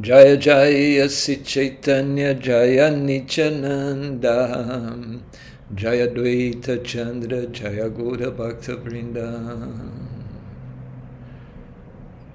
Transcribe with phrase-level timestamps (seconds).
[0.00, 4.38] Jaya Jaya Si Chaitanya Jaya Nityananda.
[5.74, 9.26] Jaya Dvaita Chandra Jaya Gura Bhakta Vrinda.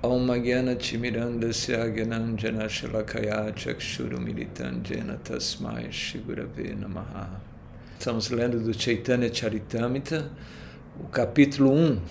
[0.04, 7.39] Om Gyana Chimirandasya Gyananjana Shalakaya Chakshuru Militanjena Tasmai Shigurave Namaha.
[7.98, 10.30] Estamos lendo do Chaitanya Charitamrita,
[11.00, 12.02] o capítulo 1,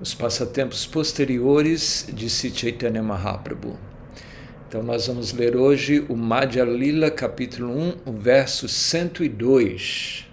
[0.00, 3.91] os passatempos posteriores de Sri Chaitanya Mahaprabhu.
[4.72, 10.26] Então nós vamos ler hoje o Madhya Lila, capítulo 1, o verso 102.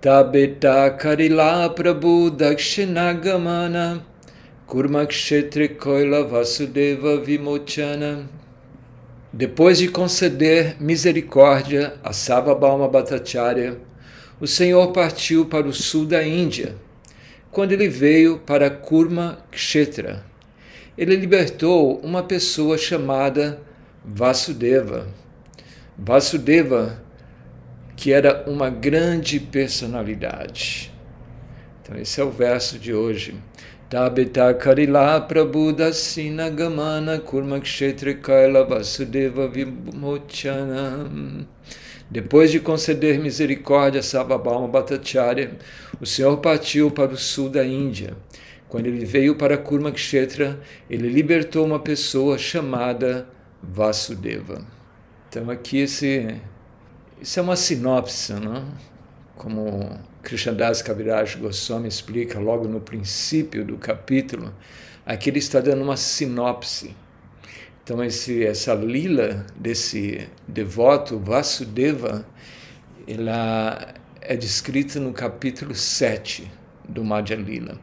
[0.00, 4.04] Tabeta Karila Prabhu Dakshinagamana
[4.66, 8.28] Kurmakshetri Koila Vasudeva Vimochana
[9.32, 13.78] Depois de conceder misericórdia a Sababama Bhattacharya,
[14.40, 16.74] o Senhor partiu para o sul da Índia,
[17.52, 20.24] quando ele veio para Kurma Kshetra.
[20.98, 23.64] Ele libertou uma pessoa chamada
[24.08, 25.08] Vasudeva.
[25.98, 27.02] Vasudeva,
[27.96, 30.92] que era uma grande personalidade.
[31.82, 33.34] Então, esse é o verso de hoje.
[33.90, 41.10] Tabita Karila Prabhudasina Gamana Kurmakshetra Kaila Vasudeva Vimochana.
[42.08, 45.58] Depois de conceder misericórdia a Sababama Bhattacharya,
[46.00, 48.16] o Senhor partiu para o sul da Índia.
[48.68, 53.26] Quando ele veio para Kurmakshetra, ele libertou uma pessoa chamada
[53.68, 54.64] Vasudeva.
[55.28, 56.40] Então aqui esse,
[57.20, 58.64] isso é uma sinopse, não?
[59.36, 64.52] como Krishnadas Kaviraj Goswami explica logo no princípio do capítulo,
[65.04, 66.96] aqui ele está dando uma sinopse.
[67.84, 72.26] Então esse, essa lila desse devoto Vasudeva,
[73.06, 76.50] ela é descrita no capítulo 7
[76.88, 77.78] do Madhya Lila.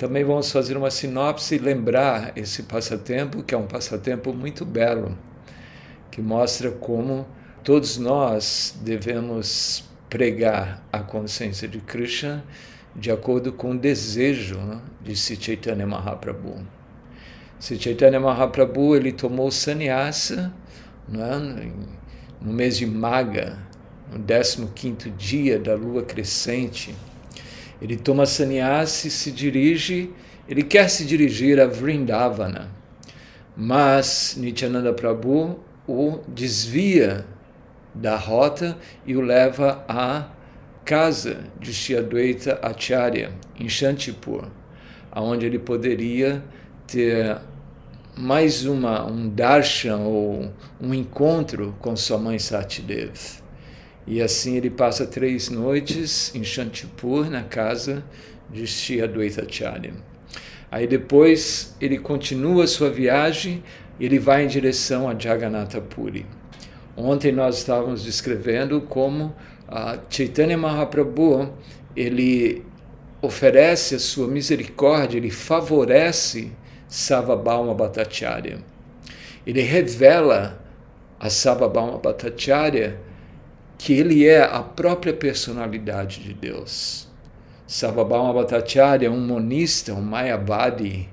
[0.00, 5.14] Também vamos fazer uma sinopse e lembrar esse passatempo, que é um passatempo muito belo,
[6.10, 7.26] que mostra como
[7.62, 12.42] todos nós devemos pregar a consciência de Krishna
[12.96, 16.66] de acordo com o desejo né, de Sri Chaitanya Mahaprabhu.
[17.58, 20.50] Sri Chaitanya Mahaprabhu ele tomou sannyasa
[21.06, 21.70] né,
[22.40, 23.58] no mês de Maga,
[24.10, 26.94] no 15 dia da lua crescente,
[27.80, 30.10] ele toma sannyasa e se dirige,
[30.48, 32.70] ele quer se dirigir a Vrindavana,
[33.56, 37.24] mas Nityananda Prabhu o desvia
[37.94, 38.76] da rota
[39.06, 40.28] e o leva à
[40.84, 44.48] casa de Shiadwaita Acharya, em Shantipur,
[45.14, 46.42] onde ele poderia
[46.86, 47.38] ter
[48.16, 53.39] mais uma, um darshan ou um encontro com sua mãe Satidev.
[54.06, 58.02] E assim ele passa três noites em Shantipur, na casa
[58.50, 59.92] de Shri Advaita Acharya.
[60.70, 63.62] Aí depois ele continua sua viagem,
[63.98, 66.26] ele vai em direção a Jagannatha Puri.
[66.96, 69.34] Ontem nós estávamos descrevendo como
[70.08, 71.52] Chaitanya Mahaprabhu
[71.94, 72.64] ele
[73.22, 76.50] oferece a sua misericórdia, ele favorece
[76.88, 78.58] Savabhauma Bhattacharya.
[79.46, 80.60] Ele revela
[81.18, 82.98] a Savabhauma Bhattacharya
[83.80, 87.08] que ele é a própria personalidade de Deus.
[87.66, 91.08] Sarvabhauma Bhattacharya é um monista, um Mayavadi,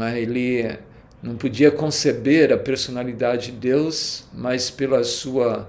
[0.00, 0.18] é?
[0.18, 0.78] ele
[1.22, 5.68] não podia conceber a personalidade de Deus, mas pela sua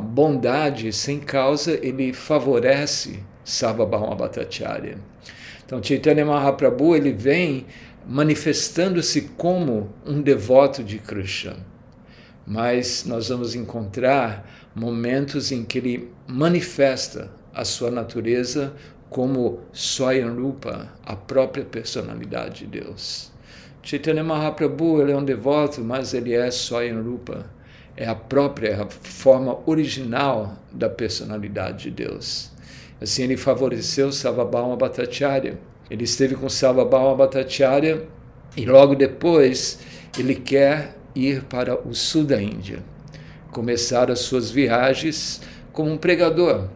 [0.00, 4.96] bondade sem causa, ele favorece Sarvabhauma Bhattacharya.
[5.66, 7.66] Então Chaitanya Mahaprabhu ele vem
[8.06, 11.71] manifestando-se como um devoto de Krishna.
[12.46, 18.74] Mas nós vamos encontrar momentos em que ele manifesta a sua natureza
[19.08, 23.30] como Swayamrupa, a própria personalidade de Deus.
[23.82, 27.44] Chaitanya Mahaprabhu ele é um devoto, mas ele é Swayamrupa,
[27.96, 32.50] é a própria forma original da personalidade de Deus.
[33.00, 35.58] Assim ele favoreceu Savabhauma Bhattacharya.
[35.90, 38.06] Ele esteve com Savabhauma Bhattacharya
[38.56, 39.80] e logo depois
[40.18, 42.82] ele quer ir para o sul da Índia
[43.52, 45.40] começar as suas viagens
[45.72, 46.68] como um pregador.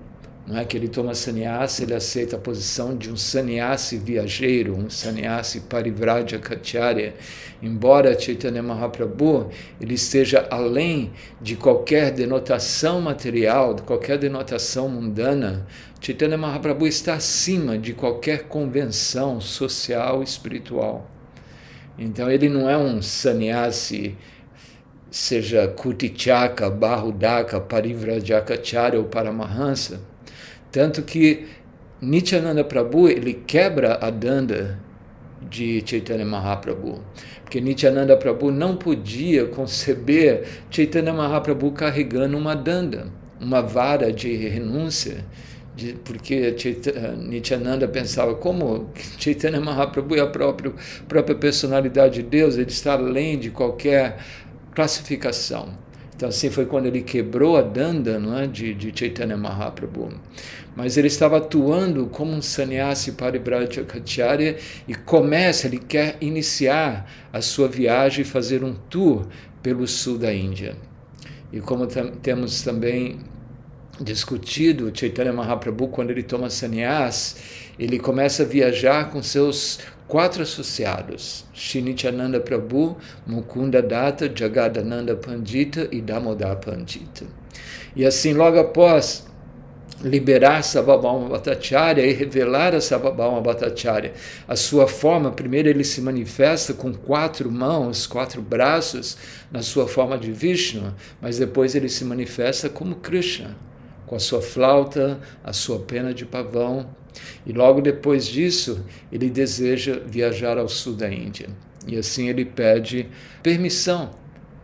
[0.47, 4.89] Não é que ele toma sannyasa, ele aceita a posição de um sannyasi viajeiro, um
[4.89, 7.15] sannyasi parivraja kacharya.
[7.61, 9.51] Embora Chaitanya Mahaprabhu
[9.81, 11.11] ele esteja além
[11.41, 15.67] de qualquer denotação material, de qualquer denotação mundana,
[16.01, 21.16] Chaitanya Mahaprabhu está acima de qualquer convenção social e espiritual.
[21.99, 24.17] Então ele não é um sannyasi
[25.11, 30.01] seja Kutichaka, Bahudaka, Parivrajacharya ou Paramahansa,
[30.71, 31.47] tanto que
[32.03, 34.79] Nityananda Prabhu ele quebra a danda
[35.49, 37.01] de Chaitanya Mahaprabhu,
[37.43, 43.07] porque Nityananda Prabhu não podia conceber Chaitanya Mahaprabhu carregando uma danda,
[43.41, 45.25] uma vara de renúncia,
[45.77, 46.57] de, porque
[47.19, 50.73] Nityananda pensava como Chaitanya Mahaprabhu é a própria,
[51.07, 54.19] própria personalidade de Deus, ele está além de qualquer
[54.75, 55.69] classificação.
[56.17, 60.09] Então, assim foi quando ele quebrou a danda não é, de, de Chaitanya Mahaprabhu.
[60.75, 64.57] Mas ele estava atuando como um sannyasi paribrajacharya
[64.89, 69.27] e começa, ele quer iniciar a sua viagem e fazer um tour
[69.63, 70.75] pelo sul da Índia.
[71.53, 73.21] E como temos também
[74.01, 77.37] discutido, Chaitanya Mahaprabhu, quando ele toma sannyas,
[77.79, 82.97] ele começa a viajar com seus quatro associados, Shinityananda Prabhu,
[83.27, 87.25] Mukunda Datta, Jagadananda Pandita e Damodar Pandita.
[87.95, 89.27] E assim, logo após
[90.03, 94.13] liberar Sababama Bhattacharya e revelar a Sababama Bhattacharya,
[94.47, 99.17] a sua forma, primeiro ele se manifesta com quatro mãos, quatro braços,
[99.51, 103.57] na sua forma de Vishnu, mas depois ele se manifesta como Krishna,
[104.07, 106.89] com a sua flauta, a sua pena de pavão,
[107.45, 111.49] e logo depois disso, ele deseja viajar ao sul da Índia.
[111.87, 113.09] E assim ele pede
[113.43, 114.11] permissão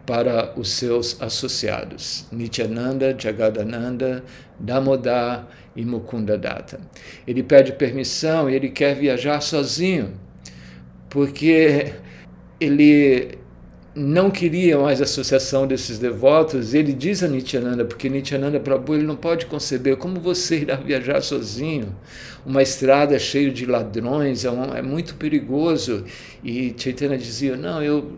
[0.04, 4.24] para os seus associados, Nityananda, Jagadananda,
[4.58, 6.80] Damodar e Mukunda Datta.
[7.26, 10.14] Ele pede permissão e ele quer viajar sozinho,
[11.08, 11.94] porque
[12.58, 13.38] ele
[13.94, 19.04] não queria mais a associação desses devotos, ele diz a Nityananda, porque Nityananda Prabhu ele
[19.04, 21.94] não pode conceber como você irá viajar sozinho,
[22.44, 26.04] uma estrada cheia de ladrões, é, um, é muito perigoso.
[26.42, 28.12] E Chaitanya dizia, não, eu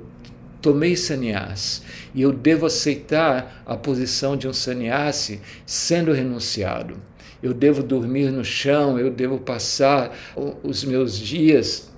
[0.62, 1.82] tomei sannyas
[2.14, 6.96] e eu devo aceitar a posição de um sannyasi sendo renunciado.
[7.42, 10.16] Eu devo dormir no chão, eu devo passar
[10.62, 11.93] os meus dias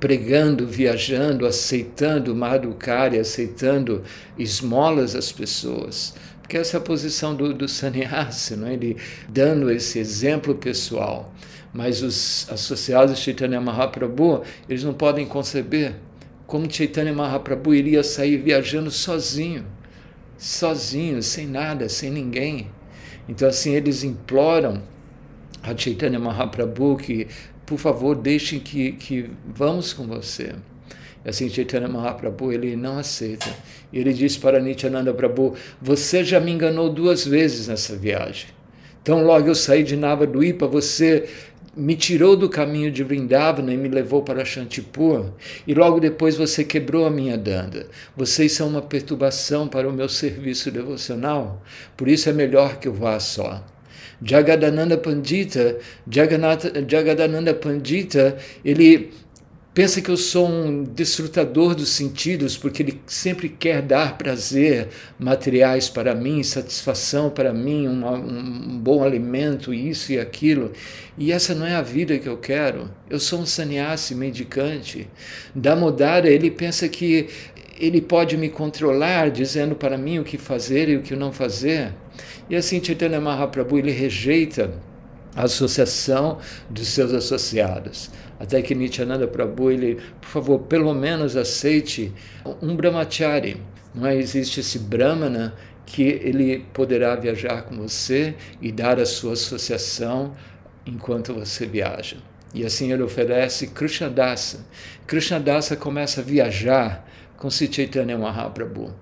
[0.00, 4.02] pregando, viajando, aceitando Madhukari, aceitando
[4.38, 6.14] esmolas às pessoas.
[6.40, 8.74] Porque essa é a posição do, do sannyasi, não é?
[8.74, 8.96] ele
[9.28, 11.32] dando esse exemplo pessoal.
[11.74, 15.94] Mas os associados de Chaitanya Mahaprabhu, eles não podem conceber
[16.46, 19.66] como Chaitanya Mahaprabhu iria sair viajando sozinho,
[20.38, 22.70] sozinho, sem nada, sem ninguém.
[23.28, 24.82] Então, assim, eles imploram
[25.62, 27.28] a Chaitanya Mahaprabhu que
[27.68, 30.54] por favor, deixem que, que vamos com você.
[31.22, 33.54] E assim, Chaitanya Mahaprabhu, ele não aceita.
[33.92, 38.46] E ele diz para Nityananda Prabhu, você já me enganou duas vezes nessa viagem.
[39.02, 41.28] Então, logo eu saí de Navadvipa, você
[41.76, 45.26] me tirou do caminho de Vrindavana e me levou para Shantipur,
[45.66, 47.86] e logo depois você quebrou a minha danda.
[48.16, 51.62] Vocês são uma perturbação para o meu serviço devocional,
[51.96, 53.62] por isso é melhor que eu vá só.
[54.22, 55.78] Jagadananda Pandita,
[56.08, 59.10] Jagadananda Pandita, ele
[59.78, 65.88] pensa que eu sou um desfrutador dos sentidos, porque ele sempre quer dar prazer materiais
[65.88, 70.72] para mim, satisfação para mim, um bom alimento, isso e aquilo.
[71.16, 72.90] E essa não é a vida que eu quero.
[73.08, 75.08] Eu sou um sannyasi mendicante.
[75.54, 77.28] Damodara, ele pensa que
[77.78, 81.94] ele pode me controlar, dizendo para mim o que fazer e o que não fazer.
[82.48, 84.72] E assim Chaitanya Mahaprabhu ele rejeita
[85.38, 86.38] a associação
[86.68, 88.10] dos seus associados.
[88.40, 92.12] Até que Nityananda Prabhu, ele, por favor, pelo menos aceite
[92.62, 93.62] um brahmachari.
[93.94, 94.16] Não é?
[94.16, 95.54] existe esse brahmana
[95.86, 100.34] que ele poderá viajar com você e dar a sua associação
[100.84, 102.16] enquanto você viaja.
[102.54, 104.66] E assim ele oferece Krishnadasa.
[105.06, 108.92] Krishnadasa começa a viajar com Sri Chaitanya Mahaprabhu.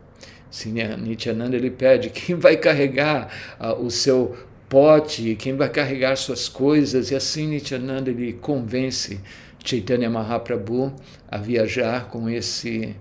[0.98, 4.36] Nityananda ele pede quem vai carregar uh, o seu
[4.68, 9.20] pote, quem vai carregar suas coisas, e assim Nityananda ele convence
[9.64, 10.94] Chaitanya Mahaprabhu
[11.28, 12.94] a viajar com esse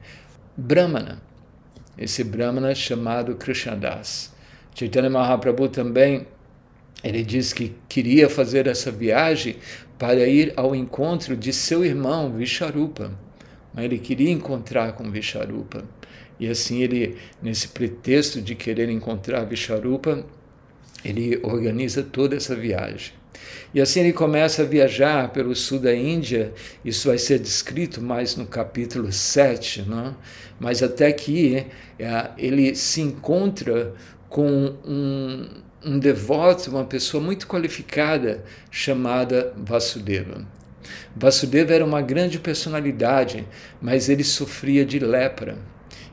[0.57, 1.21] Brahmana,
[1.97, 4.33] esse Brahmana chamado Krishnadas.
[4.73, 6.27] Chaitanya Mahaprabhu também
[7.03, 9.57] ele diz que queria fazer essa viagem
[9.97, 13.11] para ir ao encontro de seu irmão Visharupa.
[13.77, 15.83] Ele queria encontrar com Visharupa.
[16.39, 20.25] E assim ele, nesse pretexto de querer encontrar Visharupa,
[21.03, 23.13] ele organiza toda essa viagem.
[23.73, 28.35] E assim ele começa a viajar pelo sul da Índia, isso vai ser descrito mais
[28.35, 30.07] no capítulo 7, não?
[30.07, 30.13] É?
[30.59, 31.65] mas até que
[31.99, 33.93] é, ele se encontra
[34.29, 35.47] com um,
[35.83, 40.45] um devoto, uma pessoa muito qualificada chamada Vasudeva.
[41.15, 43.47] Vasudeva era uma grande personalidade,
[43.81, 45.57] mas ele sofria de lepra.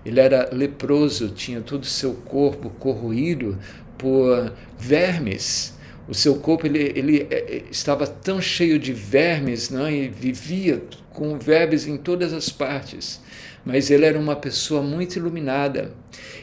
[0.05, 3.59] Ele era leproso, tinha todo o seu corpo corroído
[3.97, 5.79] por vermes.
[6.09, 9.89] O seu corpo ele, ele é, é, estava tão cheio de vermes não?
[9.89, 13.21] e vivia com vermes em todas as partes.
[13.65, 15.93] mas ele era uma pessoa muito iluminada.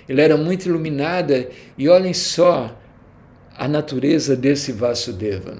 [0.08, 2.80] Ele era muito iluminada e olhem só
[3.58, 5.58] a natureza desse Vasudeva.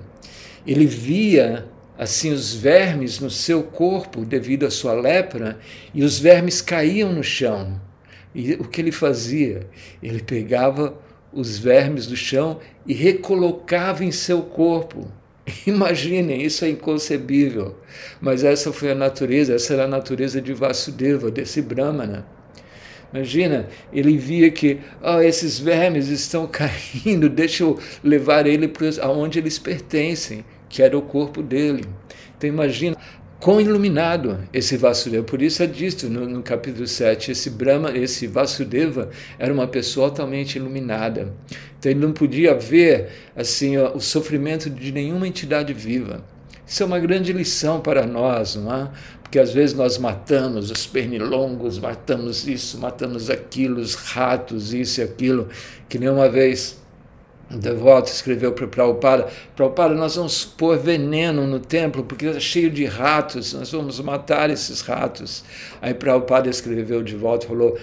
[0.66, 5.60] Ele via assim os vermes no seu corpo devido à sua lepra
[5.94, 7.80] e os vermes caíam no chão.
[8.34, 9.68] E o que ele fazia?
[10.02, 10.98] Ele pegava
[11.32, 15.08] os vermes do chão e recolocava em seu corpo.
[15.66, 17.76] Imaginem, isso é inconcebível.
[18.22, 22.26] Mas essa foi a natureza, essa era a natureza de Vasudeva, desse Brahmana.
[23.12, 29.40] Imagina, ele via que oh, esses vermes estão caindo, deixa eu levar ele para aonde
[29.40, 31.86] eles pertencem, que era o corpo dele.
[32.38, 32.96] Então imagina
[33.40, 35.24] quão iluminado esse Vasudeva.
[35.24, 40.08] Por isso é dito no, no, capítulo 7, esse Brahma, esse Vasudeva era uma pessoa
[40.08, 41.34] altamente iluminada.
[41.78, 46.24] Então ele não podia ver assim o sofrimento de nenhuma entidade viva.
[46.68, 48.92] Isso é uma grande lição para nós, não é?
[49.24, 55.04] Porque às vezes nós matamos os pernilongos, matamos isso, matamos aquilo, os ratos, isso e
[55.04, 55.48] aquilo,
[55.88, 56.79] que nem uma vez
[57.58, 62.86] devoto escreveu para Prabhupada, Prabhupada, nós vamos pôr veneno no templo porque está cheio de
[62.86, 65.44] ratos, nós vamos matar esses ratos.
[65.82, 67.78] Aí Prabhupada escreveu de volta e falou,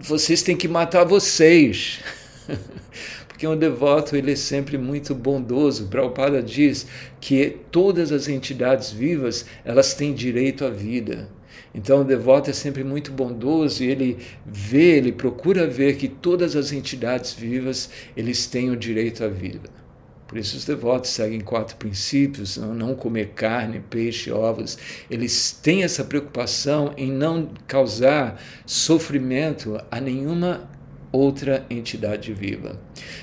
[0.00, 2.00] vocês têm que matar vocês.
[3.28, 5.86] porque um devoto ele é sempre muito bondoso.
[5.86, 6.88] Prabhupada diz
[7.20, 11.28] que todas as entidades vivas, elas têm direito à vida.
[11.74, 16.56] Então o devoto é sempre muito bondoso e ele vê, ele procura ver que todas
[16.56, 19.70] as entidades vivas eles têm o direito à vida.
[20.28, 24.76] Por isso os devotos seguem quatro princípios: não, comer carne, peixe, ovos.
[25.10, 30.68] Eles têm essa preocupação em não causar sofrimento a nenhuma
[31.10, 32.78] outra entidade viva.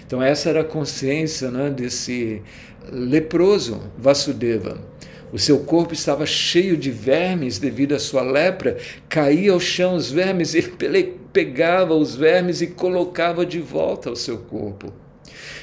[0.05, 2.41] Então essa era a consciência né, desse
[2.91, 4.79] leproso Vasudeva
[5.35, 8.77] o seu corpo estava cheio de vermes devido à sua lepra,
[9.09, 14.37] caía ao chão os vermes, ele pegava os vermes e colocava de volta ao seu
[14.37, 14.93] corpo.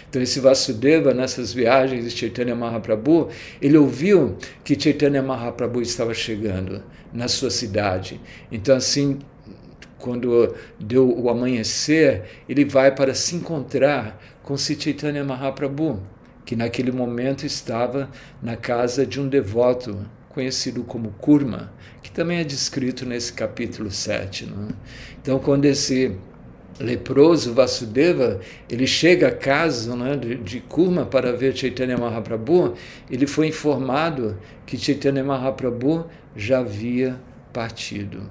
[0.06, 3.30] Então, esse Vasudeva, nessas viagens de Chaitanya Mahaprabhu,
[3.62, 8.20] ele ouviu que Chaitanya Mahaprabhu estava chegando na sua cidade.
[8.52, 9.20] Então, assim,
[9.96, 15.98] quando deu o amanhecer, ele vai para se encontrar com Chaitanya Mahaprabhu
[16.44, 18.10] que naquele momento estava
[18.42, 21.72] na casa de um devoto conhecido como Kurma,
[22.02, 24.44] que também é descrito nesse capítulo 7.
[24.44, 24.72] É?
[25.20, 26.16] Então, quando esse
[26.80, 32.74] leproso Vasudeva ele chega à casa né, de, de Kurma para ver Chaitanya Mahaprabhu,
[33.10, 37.20] ele foi informado que Chaitanya Mahaprabhu já havia
[37.52, 38.22] partido.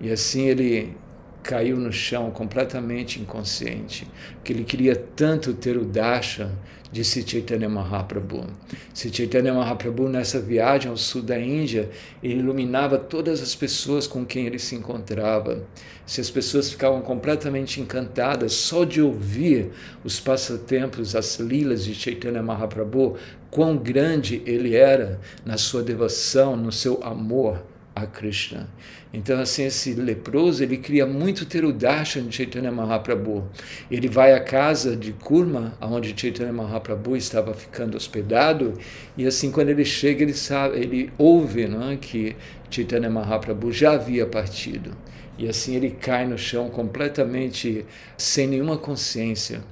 [0.00, 0.96] E assim ele
[1.44, 4.08] caiu no chão completamente inconsciente,
[4.42, 6.50] que ele queria tanto ter o darshan
[6.90, 8.46] de Sri Chaitanya Mahaprabhu.
[8.94, 11.90] Sri Chaitanya Mahaprabhu, nessa viagem ao sul da Índia,
[12.22, 15.62] ele iluminava todas as pessoas com quem ele se encontrava.
[16.06, 19.70] Se as pessoas ficavam completamente encantadas só de ouvir
[20.02, 23.16] os passatempos, as lilas de Chaitanya Mahaprabhu,
[23.50, 27.62] quão grande ele era na sua devoção, no seu amor
[27.94, 28.68] a Krishna.
[29.12, 33.48] Então, assim, esse leproso, ele queria muito ter o darshan de Chaitanya Mahaprabhu.
[33.90, 38.74] Ele vai à casa de Kurma, onde Chaitanya Mahaprabhu estava ficando hospedado,
[39.16, 42.34] e assim, quando ele chega, ele sabe, ele ouve não é, que
[42.68, 44.96] Chaitanya Mahaprabhu já havia partido.
[45.38, 47.84] E assim ele cai no chão completamente
[48.16, 49.62] sem nenhuma consciência.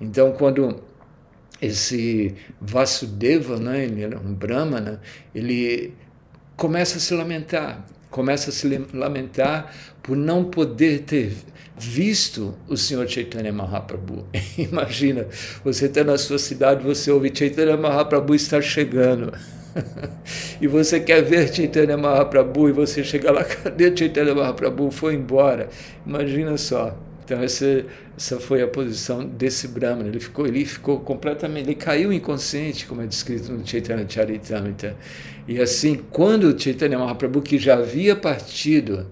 [0.00, 0.82] Então, quando
[1.60, 5.00] esse Vasudeva, né, ele era um Brahmana,
[5.34, 5.94] ele
[6.56, 11.32] começa a se lamentar, começa a se lamentar por não poder ter
[11.78, 14.24] visto o Senhor Chaitanya Mahaprabhu.
[14.56, 15.26] Imagina,
[15.62, 19.32] você está na sua cidade, você ouve Chaitanya Mahaprabhu estar chegando.
[20.60, 24.90] e você quer ver Chaitanya Mahaprabhu e você chega lá, cadê Chaitanya Mahaprabhu?
[24.90, 25.68] Foi embora.
[26.06, 26.96] Imagina só.
[27.26, 27.84] Então essa,
[28.16, 30.08] essa foi a posição desse Brahmana.
[30.08, 34.96] Ele ficou, ele ficou completamente, ele caiu inconsciente, como é descrito no Chaitanya Charitamrita.
[35.48, 39.08] E assim, quando Chaitanya Mahaprabhu, que já havia partido,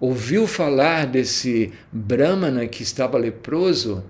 [0.00, 4.02] ouviu falar desse Brahmana que estava leproso,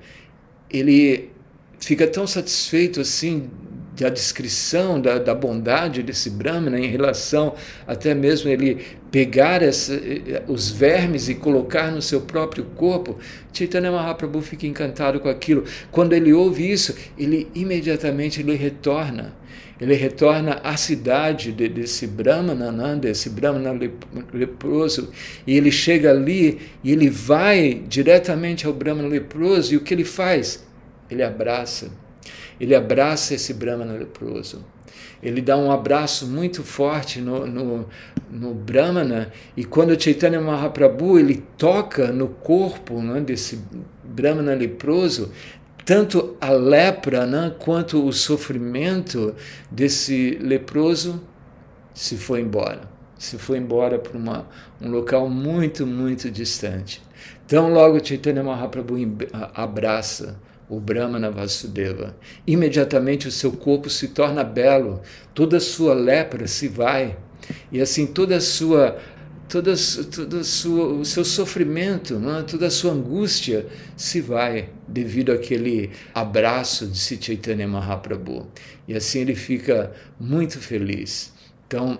[0.70, 1.32] ele
[1.80, 3.50] fica tão satisfeito assim
[3.98, 7.54] da descrição da, da bondade desse Brahmana em relação
[7.86, 8.78] até mesmo ele
[9.10, 10.00] pegar essa,
[10.46, 13.18] os vermes e colocar no seu próprio corpo,
[13.52, 15.64] Chaitanya Mahaprabhu fica encantado com aquilo.
[15.90, 19.36] Quando ele ouve isso, ele imediatamente ele retorna.
[19.80, 23.78] Ele retorna à cidade de, desse Brahmana, né, desse Brahmana
[24.32, 25.10] leproso,
[25.46, 30.04] e ele chega ali e ele vai diretamente ao Brahmana leproso, e o que ele
[30.04, 30.66] faz?
[31.08, 31.90] Ele abraça
[32.60, 34.64] ele abraça esse Brahmana leproso.
[35.22, 37.86] Ele dá um abraço muito forte no, no,
[38.30, 43.60] no Brahmana, e quando Chaitanya Mahaprabhu ele toca no corpo né, desse
[44.04, 45.32] Brahmana leproso,
[45.84, 49.34] tanto a lepra né, quanto o sofrimento
[49.70, 51.20] desse leproso
[51.94, 52.82] se foi embora.
[53.18, 54.16] Se foi embora para
[54.80, 57.02] um local muito, muito distante.
[57.44, 58.94] Então, logo Chaitanya Mahaprabhu
[59.54, 60.38] abraça
[60.68, 62.16] o Brahmana Vasudeva.
[62.46, 65.00] Imediatamente o seu corpo se torna belo,
[65.34, 67.16] toda a sua lepra se vai,
[67.72, 68.98] e assim toda a sua
[69.48, 72.42] toda a sua, o seu sofrimento, é?
[72.42, 78.46] toda a sua angústia se vai devido àquele abraço de Chaitanya Mahaprabhu.
[78.86, 81.32] E assim ele fica muito feliz.
[81.66, 81.98] Então,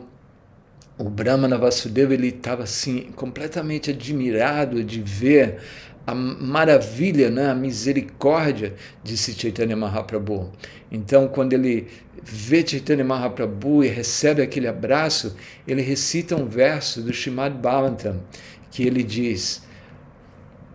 [0.99, 5.61] o Brahmana Vasudeva ele estava assim completamente admirado de ver
[6.09, 8.75] a maravilha, né, a misericórdia
[9.05, 10.51] de Chaitanya Mahaprabhu.
[10.91, 11.87] Então, quando ele
[12.23, 15.37] vê Chaitanya Mahaprabhu e recebe aquele abraço,
[15.67, 18.23] ele recita um verso do Srimad Bhagavatam,
[18.71, 19.63] que ele diz: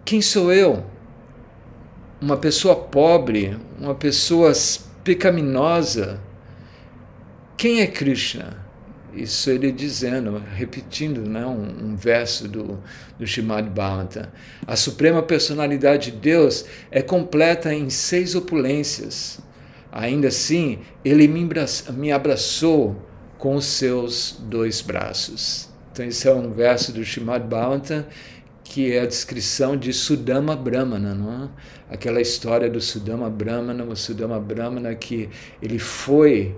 [0.06, 0.86] Quem sou eu?
[2.22, 4.54] Uma pessoa pobre, uma pessoa
[5.04, 6.22] pecaminosa.
[7.58, 8.63] Quem é Krishna?
[9.16, 12.80] Isso ele dizendo, repetindo né, um, um verso do,
[13.18, 13.70] do Shimad.
[14.66, 19.40] A suprema personalidade de Deus é completa em seis opulências.
[19.92, 21.48] Ainda assim, ele me,
[21.94, 22.96] me abraçou
[23.38, 25.70] com os seus dois braços.
[25.92, 28.08] Então, esse é um verso do Shimad Bhavata
[28.64, 31.50] que é a descrição de Sudama Brahmana, não é?
[31.94, 35.30] aquela história do Sudama Brahmana, o Sudama Brahmana que
[35.62, 36.56] ele foi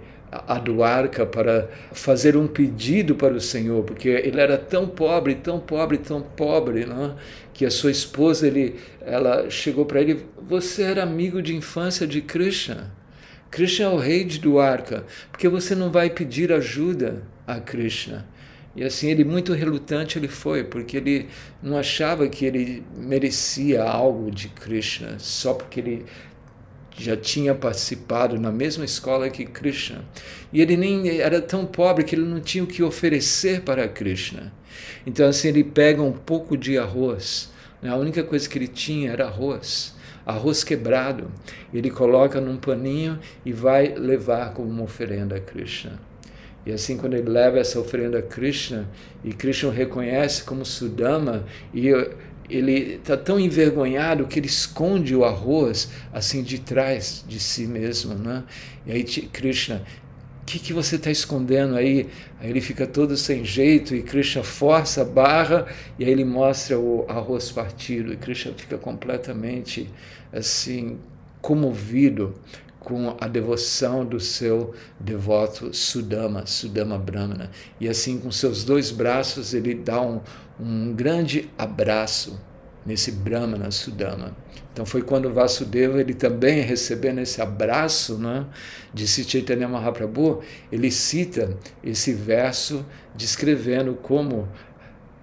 [0.48, 5.60] a Duarca para fazer um pedido para o Senhor, porque ele era tão pobre, tão
[5.60, 7.06] pobre, tão pobre, não?
[7.06, 7.16] É?
[7.56, 12.22] que a sua esposa ele, ela chegou para ele: Você era amigo de infância de
[12.22, 12.94] Krishna.
[13.50, 18.28] Krishna é o rei de Duarca, porque você não vai pedir ajuda a Krishna?
[18.76, 21.30] E assim, ele muito relutante ele foi, porque ele
[21.64, 26.06] não achava que ele merecia algo de Krishna, só porque ele
[26.98, 30.06] já tinha participado na mesma escola que Krishna.
[30.52, 34.54] E ele nem era tão pobre que ele não tinha o que oferecer para Krishna.
[35.06, 37.52] Então, assim, ele pega um pouco de arroz.
[37.82, 37.90] Né?
[37.90, 39.94] A única coisa que ele tinha era arroz.
[40.26, 41.32] Arroz quebrado.
[41.74, 46.00] Ele coloca num paninho e vai levar como uma oferenda a Krishna.
[46.66, 48.90] E assim, quando ele leva essa oferenda a Krishna,
[49.24, 51.92] e Krishna o reconhece como Sudama, e
[52.50, 58.14] ele está tão envergonhado que ele esconde o arroz assim de trás de si mesmo,
[58.14, 58.44] né?
[58.86, 59.84] E aí Krishna,
[60.42, 62.08] o que, que você está escondendo aí?
[62.40, 65.66] Aí ele fica todo sem jeito e Krishna força a barra
[65.98, 69.90] e aí ele mostra o arroz partido e Krishna fica completamente
[70.32, 71.00] assim
[71.42, 72.36] comovido
[72.86, 77.50] com a devoção do seu devoto Sudama, Sudama Brahmana.
[77.82, 80.22] E assim, com seus dois braços, ele dá um,
[80.60, 82.40] um grande abraço
[82.86, 84.38] nesse Brahmana Sudama.
[84.72, 88.46] Então foi quando Vasudeva, ele também recebendo esse abraço né,
[88.94, 94.48] de Chaitanya Mahaprabhu, ele cita esse verso descrevendo como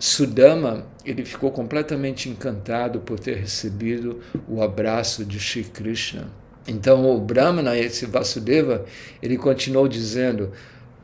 [0.01, 6.42] Sudama ele ficou completamente encantado por ter recebido o abraço de Shri Krishna.
[6.67, 8.85] Então o Brahmana, esse Vasudeva,
[9.23, 10.53] ele continuou dizendo: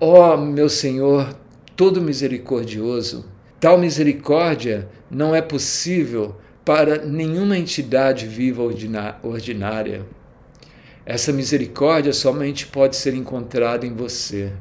[0.01, 1.35] Ó oh, meu Senhor,
[1.75, 3.27] todo misericordioso,
[3.59, 8.63] tal misericórdia não é possível para nenhuma entidade viva
[9.23, 10.07] ordinária.
[11.05, 14.53] Essa misericórdia somente pode ser encontrada em você.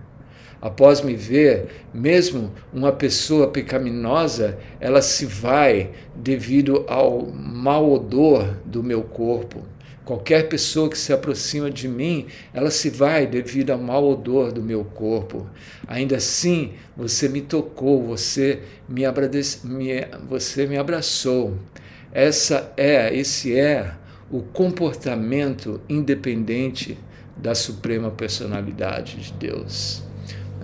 [0.61, 8.81] Após me ver, mesmo uma pessoa pecaminosa, ela se vai devido ao mau odor do
[8.81, 9.61] meu corpo.
[10.07, 14.63] Qualquer pessoa que se aproxima de mim, ela se vai devido ao mau odor do
[14.63, 15.45] meu corpo.
[15.85, 19.01] Ainda assim, você me tocou, você me,
[19.65, 21.57] me, você me abraçou.
[22.13, 23.95] Essa é, esse é
[24.31, 26.97] o comportamento independente
[27.35, 30.03] da suprema personalidade de Deus.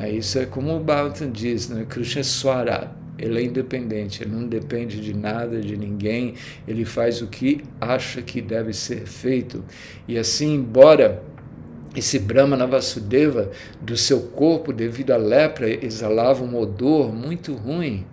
[0.09, 1.85] Isso é como o Bhagavatam diz, né?
[1.89, 6.35] Krishna Swarat ele é independente, ele não depende de nada, de ninguém,
[6.67, 9.63] ele faz o que acha que deve ser feito.
[10.07, 11.23] E assim, embora
[11.95, 18.05] esse Brahmana Vasudeva do seu corpo, devido à lepra, exalava um odor muito ruim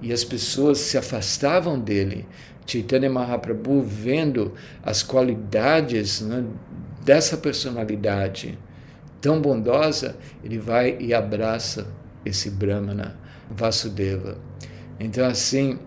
[0.00, 2.26] e as pessoas se afastavam dele.
[2.66, 6.44] Chaitanya Mahaprabhu, vendo as qualidades né,
[7.04, 8.58] dessa personalidade
[9.20, 11.88] tão bondosa, ele vai e abraça
[12.24, 14.38] esse Brahmana Vasudeva.
[14.98, 15.78] Então, assim,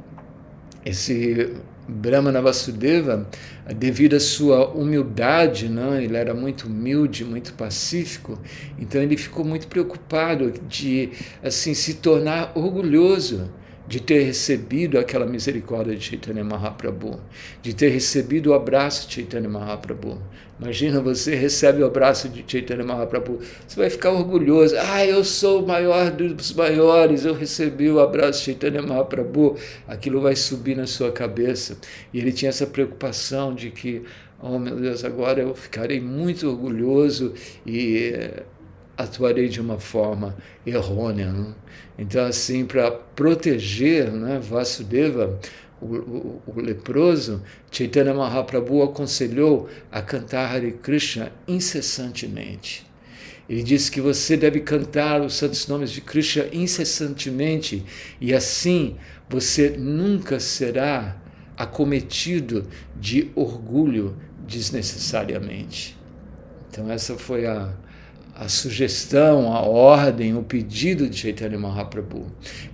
[0.85, 1.55] esse
[1.87, 3.27] Brahmana Vasudeva,
[3.75, 6.03] devido à sua humildade, né?
[6.03, 8.39] ele era muito humilde, muito pacífico,
[8.77, 11.09] então ele ficou muito preocupado de
[11.43, 13.49] assim se tornar orgulhoso
[13.87, 17.19] de ter recebido aquela misericórdia de Chaitanya Mahaprabhu,
[17.59, 20.21] de ter recebido o abraço de Chaitanya Mahaprabhu.
[20.59, 24.75] Imagina você recebe o abraço de Chaitanya Mahaprabhu, você vai ficar orgulhoso.
[24.77, 29.55] Ah, eu sou o maior dos maiores, eu recebi o abraço de Chaitanya Mahaprabhu.
[29.87, 31.77] Aquilo vai subir na sua cabeça.
[32.13, 34.03] E ele tinha essa preocupação de que,
[34.41, 37.33] oh meu Deus, agora eu ficarei muito orgulhoso
[37.65, 38.43] e eh,
[38.97, 41.31] atuarei de uma forma errônea.
[41.31, 41.55] Não?
[41.97, 45.39] Então, assim, para proteger né, Vasudeva,
[45.81, 52.85] o, o, o, leproso, Chaitanya Mahaprabhu aconselhou a cantar Hare Krishna incessantemente.
[53.47, 57.83] Ele disse que você deve cantar os santos nomes de Krishna incessantemente
[58.21, 58.95] e assim
[59.27, 61.19] você nunca será
[61.57, 64.15] acometido de orgulho
[64.47, 65.97] desnecessariamente.
[66.69, 67.73] Então, essa foi a,
[68.39, 72.25] a sugestão, a ordem, o pedido de Chaitanya Mahaprabhu.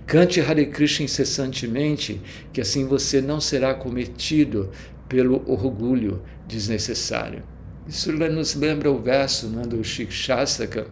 [0.06, 2.20] Cante Hare Krishna incessantemente,
[2.52, 4.70] que assim você não será cometido
[5.08, 7.42] pelo orgulho desnecessário.
[7.84, 10.86] Isso nos lembra o verso né, do Shikshastaka,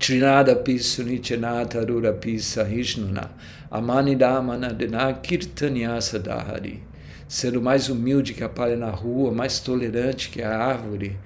[0.00, 3.30] Trinada Pisunityanata Rurapi Sahishnuna
[3.70, 6.82] Amanidamanadena Kirtanyasa Dahari.
[7.28, 11.16] Ser o mais humilde que aparece na rua, mais tolerante que a árvore,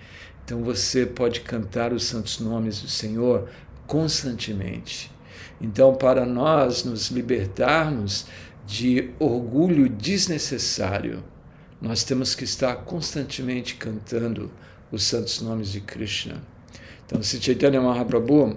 [0.45, 3.49] então você pode cantar os santos nomes do Senhor
[3.87, 5.11] constantemente.
[5.61, 8.27] Então, para nós nos libertarmos
[8.67, 11.23] de orgulho desnecessário,
[11.81, 14.51] nós temos que estar constantemente cantando
[14.91, 16.43] os santos nomes de Krishna.
[17.07, 18.57] Então, se Chaitanya Mahaprabhu,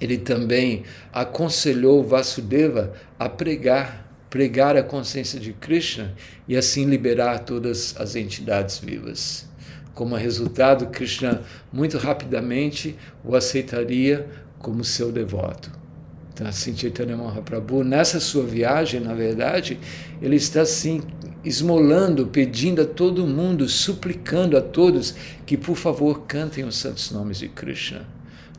[0.00, 6.14] ele também aconselhou Vasudeva a pregar, pregar a consciência de Krishna
[6.46, 9.46] e assim liberar todas as entidades vivas.
[9.96, 11.40] Como resultado, Krishna
[11.72, 14.28] muito rapidamente o aceitaria
[14.58, 15.70] como seu devoto.
[16.34, 19.80] Então, assim, Chaitanya Mahaprabhu, nessa sua viagem, na verdade,
[20.20, 21.00] ele está assim,
[21.42, 25.14] esmolando, pedindo a todo mundo, suplicando a todos
[25.46, 28.06] que, por favor, cantem os santos nomes de Krishna.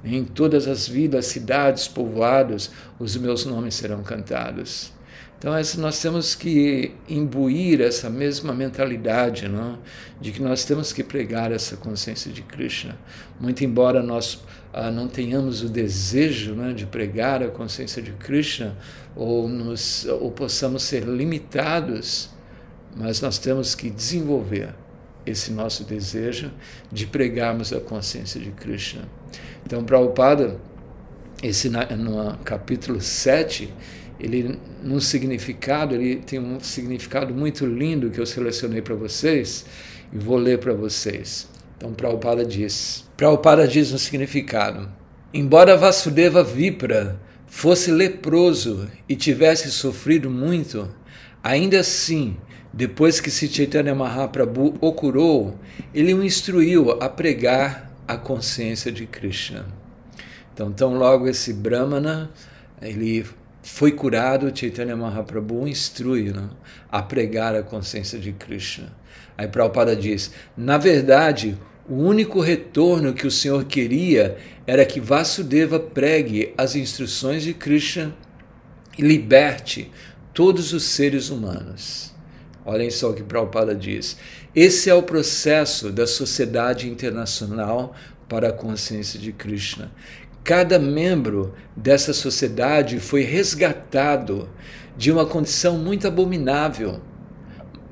[0.03, 4.91] Em todas as vilas, cidades, povoados, os meus nomes serão cantados.
[5.37, 9.77] Então, nós temos que imbuir essa mesma mentalidade, não?
[10.19, 12.97] de que nós temos que pregar essa consciência de Krishna.
[13.39, 18.75] Muito embora nós ah, não tenhamos o desejo né, de pregar a consciência de Krishna,
[19.15, 22.31] ou, nos, ou possamos ser limitados,
[22.95, 24.73] mas nós temos que desenvolver
[25.23, 26.51] esse nosso desejo
[26.91, 29.03] de pregarmos a consciência de Krishna.
[29.63, 30.59] Então, Prabhupada,
[31.43, 33.71] esse, no capítulo 7,
[34.19, 39.65] ele num significado, ele tem um significado muito lindo que eu selecionei para vocês
[40.11, 41.47] e vou ler para vocês.
[41.77, 44.89] Então Prabhupada diz, Prabhupada diz no significado,
[45.33, 50.89] embora Vasudeva Vipra fosse leproso e tivesse sofrido muito,
[51.43, 52.35] ainda assim,
[52.73, 55.57] depois que Sri Chaitanya Mahaprabhu o curou,
[55.93, 59.65] ele o instruiu a pregar a consciência de Krishna.
[60.53, 62.31] Então, tão logo esse Brahmana,
[62.81, 63.25] ele
[63.67, 66.49] foi curado, Chaitanya Mahaprabhu instrui né,
[66.89, 68.91] a pregar a consciência de Krishna.
[69.37, 75.79] Aí Prabhupada diz: na verdade, o único retorno que o Senhor queria era que Vasudeva
[75.79, 78.15] pregue as instruções de Krishna
[78.97, 79.91] e liberte
[80.33, 82.15] todos os seres humanos.
[82.65, 84.17] Olhem só o que Prabhupada diz.
[84.55, 87.93] Esse é o processo da Sociedade Internacional
[88.27, 89.91] para a Consciência de Krishna.
[90.47, 94.47] Cada membro dessa sociedade foi resgatado
[94.95, 97.01] de uma condição muito abominável,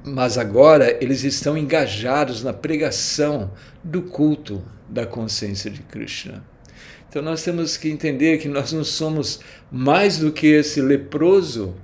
[0.05, 3.51] mas agora eles estão engajados na pregação
[3.83, 6.45] do culto da consciência de Krishna.
[7.09, 11.75] Então nós temos que entender que nós não somos mais do que esse leproso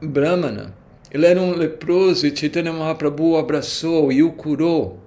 [0.00, 0.74] Brahmana.
[1.10, 5.05] Ele era um leproso e Chaitanya Mahaprabhu o abraçou e o curou.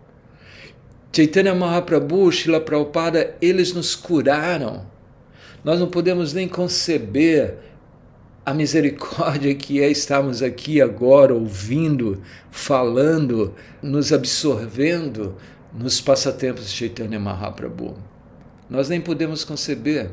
[1.12, 4.86] Chaitanya Mahaprabhu, Srila Prabhupada, eles nos curaram.
[5.64, 7.56] Nós não podemos nem conceber
[8.46, 15.36] a misericórdia que é estarmos aqui agora ouvindo, falando, nos absorvendo
[15.74, 17.98] nos passatempos de Chaitanya Mahaprabhu.
[18.70, 20.12] Nós nem podemos conceber.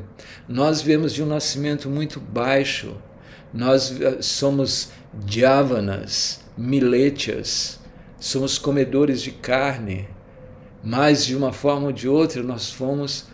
[0.49, 2.97] Nós viemos de um nascimento muito baixo.
[3.53, 4.89] Nós eh, somos
[5.27, 7.79] javanas, miletias,
[8.19, 10.07] somos comedores de carne
[10.87, 13.25] mas de uma forma ou de outra nós fomos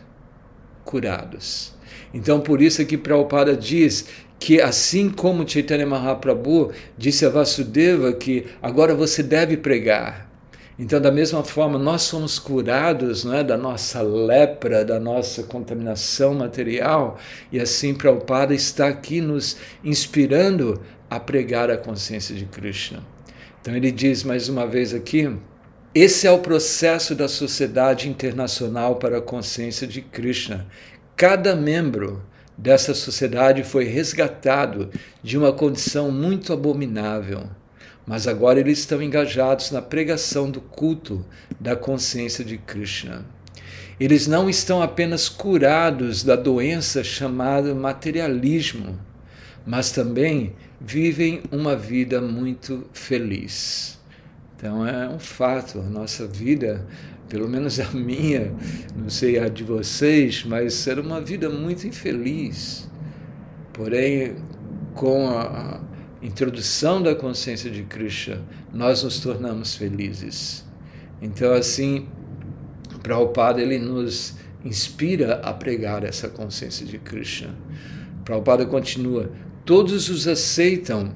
[0.83, 1.71] curados.
[2.11, 4.07] Então, por isso é que Prabhupada diz
[4.39, 10.31] que assim como Chaitanya Mahaprabhu disse a Vasudeva que agora você deve pregar.
[10.79, 16.33] Então, da mesma forma, nós somos curados não é, da nossa lepra, da nossa contaminação
[16.33, 17.19] material,
[17.51, 23.03] e assim Prabhupada está aqui nos inspirando a pregar a consciência de Krishna.
[23.61, 25.31] Então, ele diz mais uma vez aqui:
[25.93, 30.67] esse é o processo da Sociedade Internacional para a Consciência de Krishna.
[31.15, 32.23] Cada membro
[32.57, 34.89] dessa sociedade foi resgatado
[35.23, 37.49] de uma condição muito abominável
[38.05, 41.25] mas agora eles estão engajados na pregação do culto
[41.59, 43.25] da consciência de Krishna.
[43.99, 48.99] Eles não estão apenas curados da doença chamada materialismo,
[49.65, 53.97] mas também vivem uma vida muito feliz.
[54.63, 56.87] Então é um fato, a nossa vida,
[57.27, 58.55] pelo menos a minha,
[58.95, 62.89] não sei a de vocês, mas era uma vida muito infeliz.
[63.73, 64.37] Porém,
[64.93, 65.81] com a,
[66.21, 70.63] introdução da consciência de Krishna, nós nos tornamos felizes.
[71.21, 72.07] Então, assim,
[73.01, 77.53] Prabhupada ele nos inspira a pregar essa consciência de Krishna.
[78.23, 79.29] Prabhupada continua:
[79.65, 81.13] todos os aceitam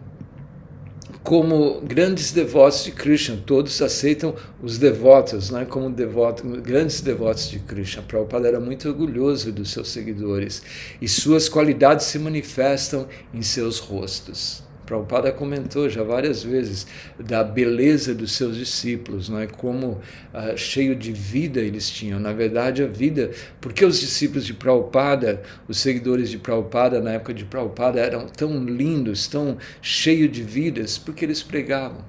[1.28, 7.60] como grandes devotos de Krishna, todos aceitam os devotos, né, como devoto, grandes devotos de
[7.60, 8.02] Krishna.
[8.02, 10.64] Prabhupada era muito orgulhoso dos seus seguidores
[11.02, 14.64] e suas qualidades se manifestam em seus rostos.
[14.88, 16.88] Prabhupada comentou já várias vezes
[17.20, 20.00] da beleza dos seus discípulos, não é como
[20.34, 22.20] uh, cheio de vida eles tinham.
[22.22, 27.34] Na verdade, a vida, porque os discípulos de Prabhupada, os seguidores de Prabhupada na época
[27.34, 32.06] de Prabhupada eram tão lindos, tão cheios de vidas, porque eles pregavam.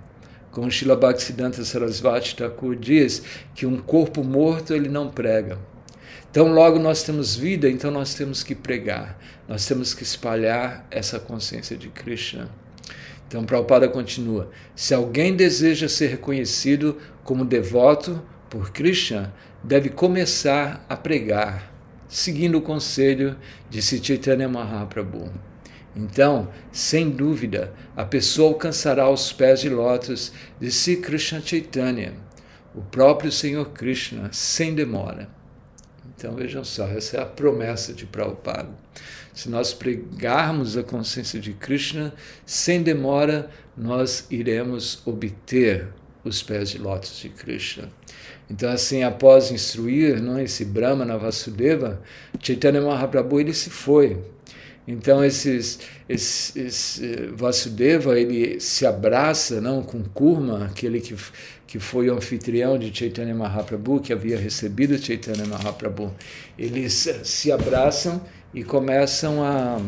[0.53, 3.23] Como Srila Bhaktisiddhanta Sarasvati Thakur diz
[3.57, 5.59] que um corpo morto ele não prega.
[6.31, 11.19] Então, logo nós temos vida, então nós temos que pregar, nós temos que espalhar essa
[11.19, 12.49] consciência de Krishna.
[13.29, 20.97] Então, Prabhupada continua: se alguém deseja ser reconhecido como devoto por Krishna, deve começar a
[20.97, 21.71] pregar,
[22.09, 23.37] seguindo o conselho
[23.69, 25.31] de Chaitanya Mahaprabhu.
[25.95, 32.15] Então, sem dúvida, a pessoa alcançará os pés de lótus de Sri Krishna Chaitanya,
[32.75, 35.29] o próprio Senhor Krishna, sem demora.
[36.17, 38.71] Então vejam só, essa é a promessa de Prabhupada.
[39.39, 42.13] Se nós pregarmos a consciência de Krishna,
[42.45, 45.87] sem demora nós iremos obter
[46.25, 47.89] os pés de lótus de Krishna.
[48.51, 52.03] Então, assim, após instruir não, esse Brahma na Vasudeva,
[52.43, 54.19] Chaitanya Mahaprabhu ele se foi.
[54.89, 61.15] Então, esse, esse Vasudeva ele se abraça não, com Kurma, aquele que,
[61.65, 66.13] que foi o anfitrião de Chaitanya Mahaprabhu, que havia recebido Chaitanya Mahaprabhu.
[66.59, 68.21] Eles se abraçam
[68.53, 69.81] e começam a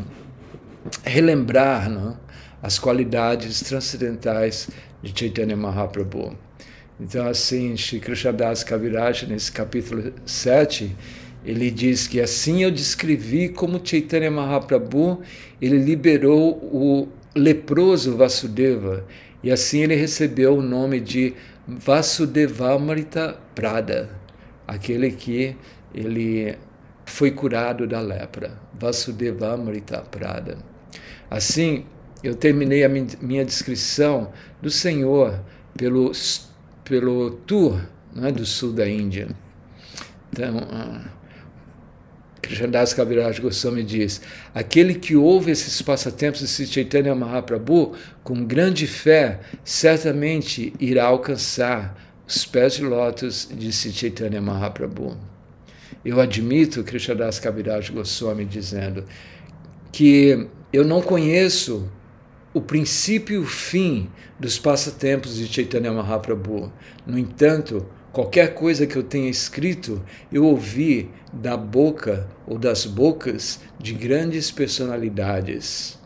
[1.05, 2.19] relembrar não,
[2.63, 4.69] as qualidades transcendentais
[5.03, 6.37] de Chaitanya Mahaprabhu.
[6.99, 10.95] Então, assim, Shri Krishnadas Kaviraj, nesse capítulo 7,
[11.45, 15.23] ele diz que assim eu descrevi como Chaitanya Mahaprabhu,
[15.61, 19.07] ele liberou o leproso Vasudeva,
[19.43, 21.35] e assim ele recebeu o nome de
[21.67, 24.11] Vasudevamrita Prada,
[24.67, 25.57] aquele que
[25.95, 26.59] ele
[27.11, 28.53] foi curado da lepra.
[28.79, 30.59] Vasudevamrita Prada.
[31.31, 31.85] Assim,
[32.23, 35.41] eu terminei a minha descrição do Senhor
[35.77, 36.13] pelo,
[36.85, 37.81] pelo tour
[38.23, 39.29] é, do sul da Índia.
[40.33, 41.21] Então, uh,
[42.41, 44.21] Krishnadas Kaviraj Goswami diz:
[44.55, 51.97] aquele que ouve esses passatempos de Sri Chaitanya Mahaprabhu com grande fé, certamente irá alcançar
[52.27, 55.30] os pés de lótus de Sri Chaitanya Mahaprabhu.
[56.03, 59.05] Eu admito, Krishnadas Kaviraj Goswami dizendo,
[59.93, 61.91] que eu não conheço
[62.55, 66.73] o princípio e o fim dos passatempos de Chaitanya Mahaprabhu.
[67.07, 73.61] No entanto, qualquer coisa que eu tenha escrito, eu ouvi da boca ou das bocas
[73.79, 75.99] de grandes personalidades.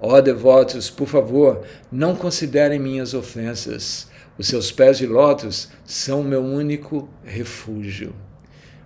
[0.00, 4.08] Ó oh, devotos, por favor, não considerem minhas ofensas.
[4.38, 8.14] Os seus pés de lótus são meu único refúgio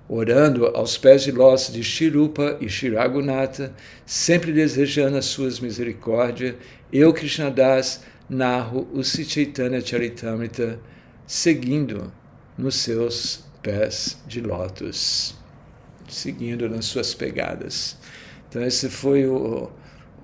[0.09, 6.55] orando aos pés de lótus de Shirupa e Shiragunata, sempre desejando as suas misericórdias,
[6.93, 10.79] eu, Krishnadas, narro o Chaitanya Charitamrita,
[11.27, 12.13] seguindo
[12.57, 15.35] nos seus pés de lótus,
[16.09, 17.97] seguindo nas suas pegadas.
[18.49, 19.71] Então, esse foi o,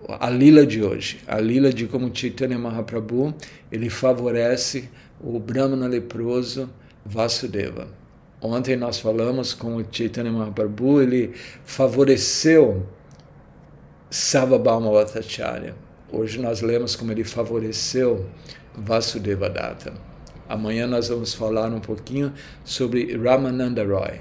[0.09, 3.35] a lila de hoje, a lila de como Chaitanya Mahaprabhu
[3.71, 4.89] ele favorece
[5.21, 6.71] o Brahmana leproso
[7.05, 8.02] Vasudeva.
[8.43, 11.33] Ontem nós falamos com o Chaitanya Mahaprabhu, ele
[11.65, 12.85] favoreceu
[14.11, 15.77] Savabhauma Bhattacharya.
[16.11, 18.27] Hoje nós lemos como ele favoreceu
[18.75, 19.93] Vasudeva Datta.
[20.49, 22.33] Amanhã nós vamos falar um pouquinho
[22.65, 24.21] sobre Ramananda Roy,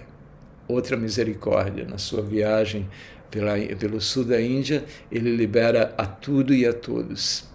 [0.68, 1.84] outra misericórdia.
[1.84, 2.88] Na sua viagem
[3.32, 7.50] pela, pelo sul da Índia, ele libera a tudo e a todos.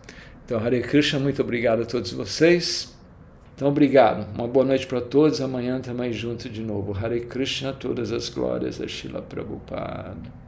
[0.45, 2.96] Então, Hare Krishna, muito obrigado a todos vocês.
[3.57, 4.27] Então, obrigado.
[4.35, 5.41] Uma boa noite para todos.
[5.41, 6.93] Amanhã também junto de novo.
[6.93, 10.45] Hare Krishna, todas as glórias a Shila Prabhupada.